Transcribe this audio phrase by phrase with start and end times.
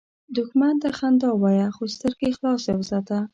[0.35, 3.17] دښمن ته خندا وایه، خو سترګې خلاصه وساته